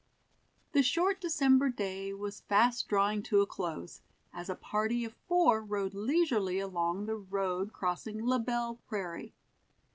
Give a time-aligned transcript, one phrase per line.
[0.71, 4.01] The short December day was fast drawing to a close,
[4.33, 9.35] as a party of four rode leisurely along the road crossing La Belle Prairie.